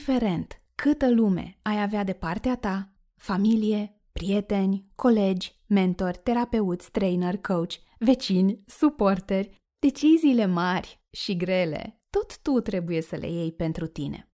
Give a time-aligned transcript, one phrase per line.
[0.00, 7.74] Indiferent câtă lume ai avea de partea ta, familie, prieteni, colegi, mentori, terapeuți, trainer, coach,
[7.98, 14.28] vecini, suporteri, deciziile mari și grele, tot tu trebuie să le iei pentru tine.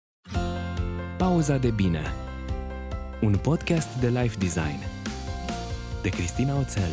[1.19, 2.03] Pauza de bine
[3.21, 4.79] Un podcast de life design
[6.03, 6.90] De Cristina Oțel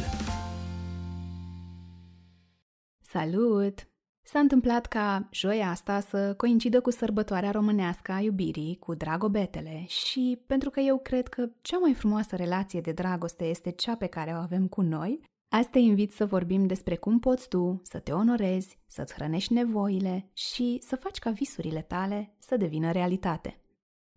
[3.01, 3.87] Salut!
[4.31, 10.43] S-a întâmplat ca joia asta să coincidă cu sărbătoarea românească a iubirii, cu dragobetele și
[10.47, 14.31] pentru că eu cred că cea mai frumoasă relație de dragoste este cea pe care
[14.31, 15.21] o avem cu noi,
[15.55, 20.29] azi te invit să vorbim despre cum poți tu să te onorezi, să-ți hrănești nevoile
[20.33, 23.61] și să faci ca visurile tale să devină realitate.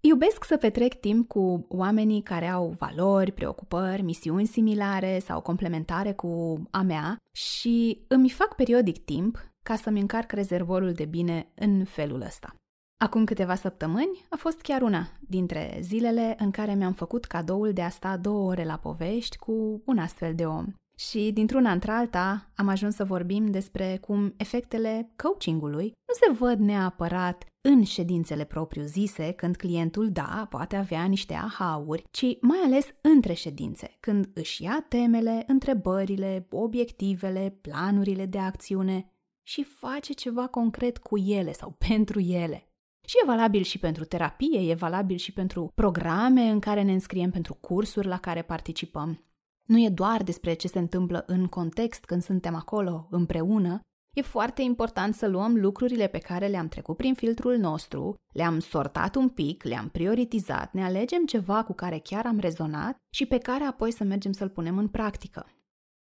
[0.01, 6.63] Iubesc să petrec timp cu oamenii care au valori, preocupări, misiuni similare sau complementare cu
[6.71, 12.21] a mea și îmi fac periodic timp ca să-mi încarc rezervorul de bine în felul
[12.21, 12.55] ăsta.
[13.03, 17.83] Acum câteva săptămâni a fost chiar una dintre zilele în care mi-am făcut cadoul de
[17.83, 20.67] a sta două ore la povești cu un astfel de om.
[20.97, 27.47] Și dintr-una într-alta am ajuns să vorbim despre cum efectele coachingului nu se văd neapărat
[27.69, 33.97] în ședințele propriu-zise, când clientul, da, poate avea niște aha-uri, ci mai ales între ședințe,
[34.01, 39.13] când își ia temele, întrebările, obiectivele, planurile de acțiune
[39.43, 42.67] și face ceva concret cu ele sau pentru ele.
[43.07, 47.31] Și e valabil și pentru terapie, e valabil și pentru programe în care ne înscriem
[47.31, 49.25] pentru cursuri la care participăm.
[49.69, 53.81] Nu e doar despre ce se întâmplă în context când suntem acolo împreună,
[54.17, 59.15] e foarte important să luăm lucrurile pe care le-am trecut prin filtrul nostru, le-am sortat
[59.15, 63.65] un pic, le-am prioritizat, ne alegem ceva cu care chiar am rezonat și pe care
[63.65, 65.47] apoi să mergem să-l punem în practică.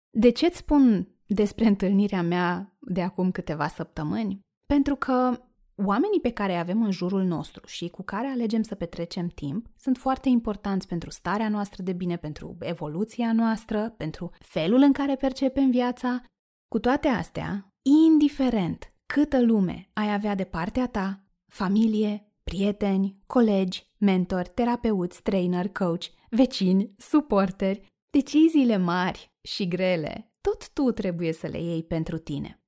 [0.09, 4.39] De ce îți spun despre întâlnirea mea de acum câteva săptămâni?
[4.65, 5.39] Pentru că
[5.75, 9.67] oamenii pe care îi avem în jurul nostru și cu care alegem să petrecem timp
[9.77, 15.15] sunt foarte importanți pentru starea noastră de bine, pentru evoluția noastră, pentru felul în care
[15.15, 16.23] percepem viața.
[16.67, 24.51] Cu toate astea, indiferent câtă lume ai avea de partea ta, familie, prieteni, colegi, mentori,
[24.53, 31.83] terapeuți, trainer, coach, vecini, suporteri, deciziile mari și grele tot tu trebuie să le iei
[31.83, 32.63] pentru tine.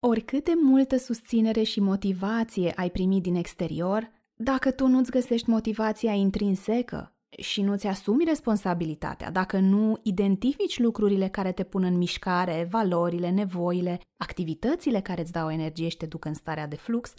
[0.00, 6.12] Oricât de multă susținere și motivație ai primit din exterior, dacă tu nu-ți găsești motivația
[6.12, 13.30] intrinsecă și nu-ți asumi responsabilitatea, dacă nu identifici lucrurile care te pun în mișcare, valorile,
[13.30, 17.12] nevoile, activitățile care îți dau energie și te duc în starea de flux,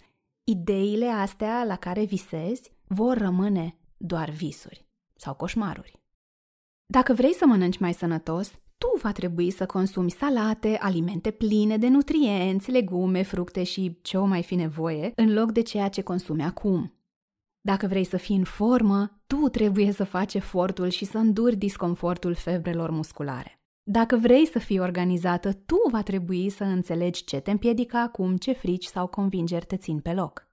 [0.44, 6.00] ideile astea la care visezi vor rămâne doar visuri sau coșmaruri.
[6.86, 11.88] Dacă vrei să mănânci mai sănătos, tu va trebui să consumi salate, alimente pline de
[11.88, 16.42] nutrienți, legume, fructe și ce o mai fi nevoie, în loc de ceea ce consumi
[16.42, 16.94] acum.
[17.60, 22.34] Dacă vrei să fii în formă, tu trebuie să faci efortul și să înduri disconfortul
[22.34, 23.60] febrelor musculare.
[23.82, 28.52] Dacă vrei să fii organizată, tu va trebui să înțelegi ce te împiedică acum, ce
[28.52, 30.48] frici sau convingeri te țin pe loc.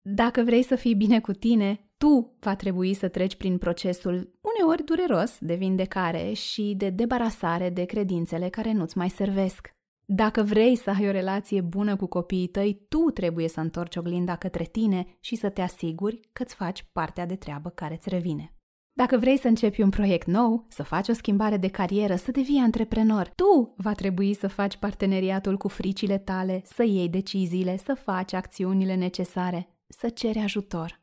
[0.00, 4.84] Dacă vrei să fii bine cu tine, tu va trebui să treci prin procesul uneori
[4.84, 9.76] dureros de vindecare și de debarasare de credințele care nu-ți mai servesc.
[10.04, 14.36] Dacă vrei să ai o relație bună cu copiii tăi, tu trebuie să întorci oglinda
[14.36, 18.52] către tine și să te asiguri că îți faci partea de treabă care îți revine.
[18.92, 22.58] Dacă vrei să începi un proiect nou, să faci o schimbare de carieră, să devii
[22.58, 28.32] antreprenor, tu va trebui să faci parteneriatul cu fricile tale, să iei deciziile, să faci
[28.32, 30.97] acțiunile necesare, să ceri ajutor.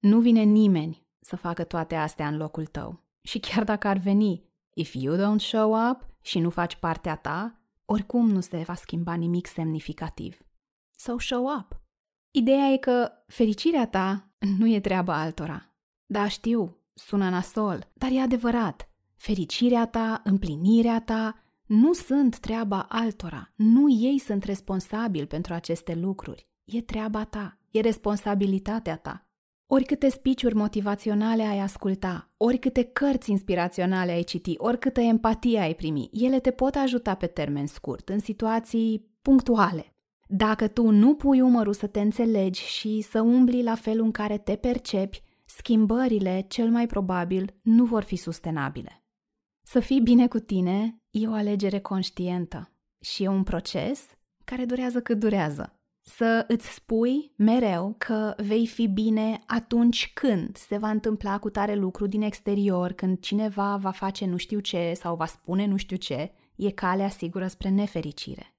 [0.00, 3.04] Nu vine nimeni să facă toate astea în locul tău.
[3.22, 4.44] Și chiar dacă ar veni,
[4.74, 9.14] if you don't show up și nu faci partea ta, oricum nu se va schimba
[9.14, 10.40] nimic semnificativ.
[10.96, 11.80] So show up.
[12.30, 15.74] Ideea e că fericirea ta nu e treaba altora.
[16.06, 18.88] Da, știu, sună nasol, dar e adevărat.
[19.16, 23.52] Fericirea ta, împlinirea ta, nu sunt treaba altora.
[23.56, 26.48] Nu ei sunt responsabili pentru aceste lucruri.
[26.64, 29.29] E treaba ta, e responsabilitatea ta.
[29.72, 36.40] Oricâte spiciuri motivaționale ai asculta, oricâte cărți inspiraționale ai citi, oricâtă empatie ai primi, ele
[36.40, 39.94] te pot ajuta pe termen scurt, în situații punctuale.
[40.28, 44.38] Dacă tu nu pui umărul să te înțelegi și să umbli la felul în care
[44.38, 49.04] te percepi, schimbările, cel mai probabil, nu vor fi sustenabile.
[49.62, 54.06] Să fii bine cu tine e o alegere conștientă și e un proces
[54.44, 55.79] care durează cât durează
[56.16, 61.74] să îți spui mereu că vei fi bine atunci când se va întâmpla cu tare
[61.74, 65.96] lucru din exterior, când cineva va face nu știu ce sau va spune nu știu
[65.96, 68.54] ce, e calea sigură spre nefericire.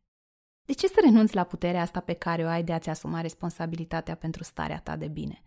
[0.65, 4.15] De ce să renunți la puterea asta pe care o ai de a-ți asuma responsabilitatea
[4.15, 5.43] pentru starea ta de bine?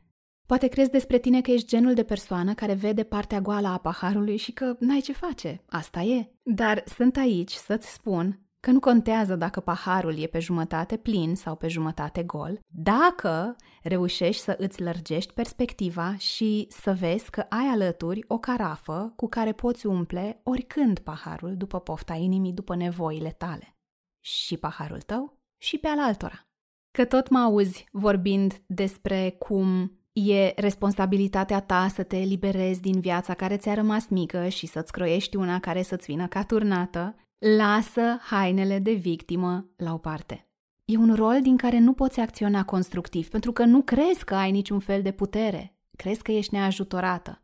[0.47, 4.37] Poate crezi despre tine că ești genul de persoană care vede partea goală a paharului
[4.37, 5.63] și că n-ai ce face.
[5.69, 6.33] Asta e.
[6.43, 11.57] Dar sunt aici să-ți spun că nu contează dacă paharul e pe jumătate plin sau
[11.57, 18.25] pe jumătate gol, dacă reușești să îți lărgești perspectiva și să vezi că ai alături
[18.29, 23.77] o carafă cu care poți umple oricând paharul după pofta inimii, după nevoile tale.
[24.21, 26.49] Și paharul tău și pe al altora.
[26.91, 33.35] Că tot mă auzi vorbind despre cum E responsabilitatea ta să te eliberezi din viața
[33.35, 37.17] care ți-a rămas mică și să-ți croiești una care să-ți vină ca turnată.
[37.39, 40.49] Lasă hainele de victimă la o parte.
[40.85, 44.51] E un rol din care nu poți acționa constructiv, pentru că nu crezi că ai
[44.51, 45.79] niciun fel de putere.
[45.97, 47.43] Crezi că ești neajutorată.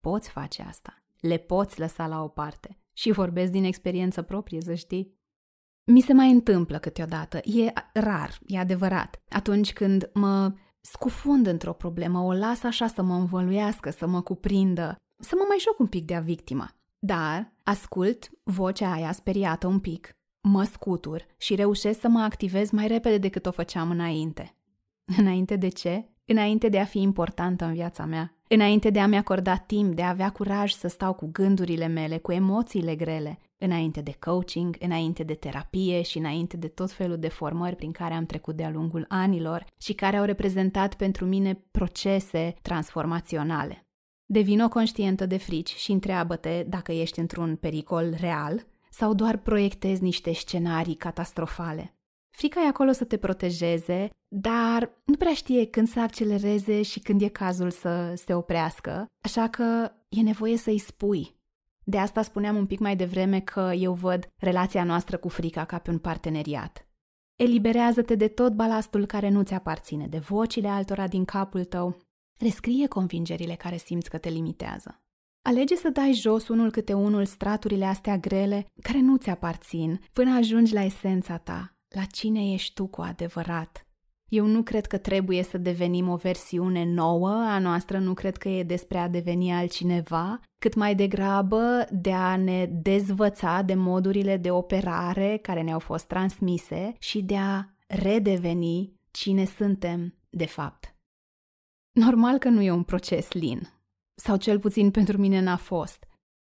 [0.00, 1.04] Poți face asta.
[1.20, 2.78] Le poți lăsa la o parte.
[2.92, 5.18] Și vorbesc din experiență proprie, să știi.
[5.84, 7.36] Mi se mai întâmplă câteodată.
[7.36, 9.22] E rar, e adevărat.
[9.28, 14.96] Atunci când mă scufund într-o problemă, o las așa să mă învăluiască, să mă cuprindă,
[15.22, 16.76] să mă mai joc un pic de-a victima.
[17.06, 22.86] Dar ascult vocea aia speriată un pic, mă scutur și reușesc să mă activez mai
[22.86, 24.56] repede decât o făceam înainte.
[25.18, 26.08] Înainte de ce?
[26.24, 28.36] Înainte de a fi importantă în viața mea.
[28.48, 32.32] Înainte de a-mi acorda timp, de a avea curaj să stau cu gândurile mele, cu
[32.32, 37.76] emoțiile grele, înainte de coaching, înainte de terapie și înainte de tot felul de formări
[37.76, 43.83] prin care am trecut de-a lungul anilor și care au reprezentat pentru mine procese transformaționale.
[44.26, 50.32] Devino conștientă de frici și întreabă-te dacă ești într-un pericol real sau doar proiectezi niște
[50.32, 51.94] scenarii catastrofale.
[52.30, 57.22] Frica e acolo să te protejeze, dar nu prea știe când să accelereze și când
[57.22, 61.36] e cazul să se oprească, așa că e nevoie să-i spui.
[61.84, 65.78] De asta spuneam un pic mai devreme că eu văd relația noastră cu frica ca
[65.78, 66.86] pe un parteneriat.
[67.36, 71.96] Eliberează-te de tot balastul care nu ți aparține, de vocile altora din capul tău.
[72.38, 75.02] Rescrie convingerile care simți că te limitează.
[75.42, 80.36] Alege să dai jos unul câte unul straturile astea grele care nu ți aparțin, până
[80.36, 83.86] ajungi la esența ta, la cine ești tu cu adevărat.
[84.28, 88.48] Eu nu cred că trebuie să devenim o versiune nouă a noastră, nu cred că
[88.48, 94.50] e despre a deveni altcineva, cât mai degrabă de a ne dezvăța de modurile de
[94.50, 100.93] operare care ne-au fost transmise și de a redeveni cine suntem de fapt.
[101.94, 103.68] Normal că nu e un proces lin,
[104.14, 106.04] sau cel puțin pentru mine n-a fost.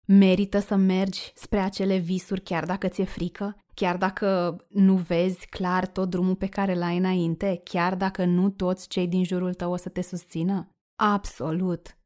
[0.06, 5.88] Merită să mergi spre acele visuri chiar dacă ți-e frică, chiar dacă nu vezi clar
[5.88, 9.76] tot drumul pe care l-ai înainte, chiar dacă nu toți cei din jurul tău o
[9.76, 10.70] să te susțină?
[10.96, 11.98] Absolut.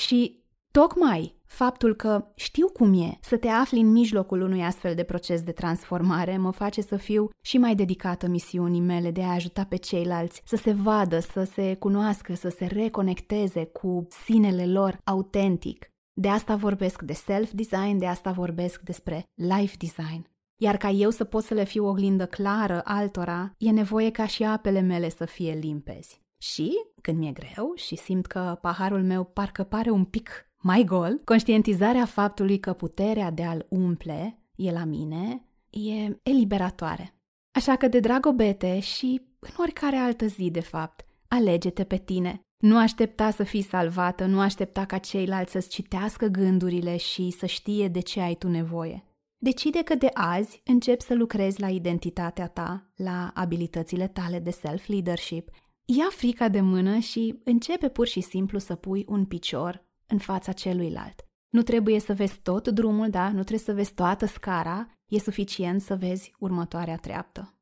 [0.00, 0.43] Și
[0.80, 5.42] tocmai faptul că știu cum e să te afli în mijlocul unui astfel de proces
[5.42, 9.76] de transformare mă face să fiu și mai dedicată misiunii mele de a ajuta pe
[9.76, 15.90] ceilalți să se vadă, să se cunoască, să se reconecteze cu sinele lor autentic.
[16.12, 20.28] De asta vorbesc de self-design, de asta vorbesc despre life design.
[20.62, 24.44] Iar ca eu să pot să le fiu oglindă clară altora, e nevoie ca și
[24.44, 26.22] apele mele să fie limpezi.
[26.38, 26.72] Și,
[27.02, 32.04] când mi-e greu și simt că paharul meu parcă pare un pic mai gol, conștientizarea
[32.04, 37.14] faptului că puterea de a-l umple e la mine e eliberatoare.
[37.54, 42.40] Așa că de dragobete și în oricare altă zi, de fapt, alege-te pe tine.
[42.56, 47.88] Nu aștepta să fii salvată, nu aștepta ca ceilalți să-ți citească gândurile și să știe
[47.88, 49.04] de ce ai tu nevoie.
[49.36, 55.50] Decide că de azi începi să lucrezi la identitatea ta, la abilitățile tale de self-leadership.
[55.84, 59.84] Ia frica de mână și începe pur și simplu să pui un picior
[60.14, 61.24] în fața celuilalt.
[61.48, 63.26] Nu trebuie să vezi tot drumul, da?
[63.26, 67.54] Nu trebuie să vezi toată scara, e suficient să vezi următoarea treaptă.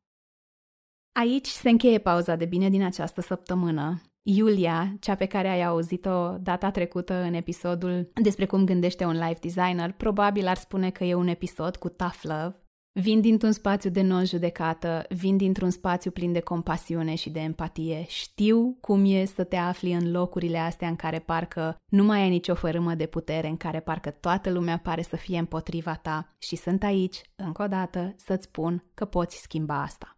[1.13, 4.03] Aici se încheie pauza de bine din această săptămână.
[4.23, 9.39] Iulia, cea pe care ai auzit-o data trecută în episodul despre cum gândește un life
[9.41, 12.62] designer, probabil ar spune că e un episod cu tough love.
[12.95, 18.05] Vin dintr-un spațiu de non-judecată, vin dintr-un spațiu plin de compasiune și de empatie.
[18.09, 22.29] Știu cum e să te afli în locurile astea în care parcă nu mai ai
[22.29, 26.57] nicio fărâmă de putere, în care parcă toată lumea pare să fie împotriva ta și
[26.57, 30.17] sunt aici, încă o dată, să-ți spun că poți schimba asta.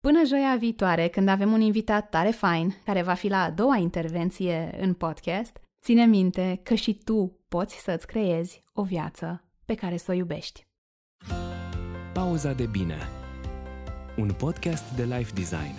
[0.00, 3.76] Până joia viitoare, când avem un invitat tare fain, care va fi la a doua
[3.76, 9.96] intervenție în podcast, ține minte că și tu poți să-ți creezi o viață pe care
[9.96, 10.67] să o iubești.
[12.18, 12.98] Pauza de bine.
[14.16, 15.74] Un podcast de life design.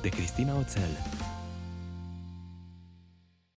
[0.00, 1.21] De Cristina Oțel